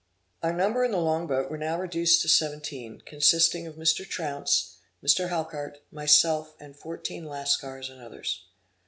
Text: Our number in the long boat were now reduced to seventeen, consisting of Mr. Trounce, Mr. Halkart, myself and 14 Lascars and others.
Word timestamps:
Our 0.41 0.51
number 0.51 0.83
in 0.83 0.89
the 0.89 0.97
long 0.97 1.27
boat 1.27 1.51
were 1.51 1.59
now 1.59 1.79
reduced 1.79 2.23
to 2.23 2.27
seventeen, 2.27 3.03
consisting 3.05 3.67
of 3.67 3.75
Mr. 3.75 4.03
Trounce, 4.03 4.77
Mr. 5.05 5.29
Halkart, 5.29 5.77
myself 5.91 6.55
and 6.59 6.75
14 6.75 7.23
Lascars 7.25 7.87
and 7.87 8.01
others. 8.01 8.45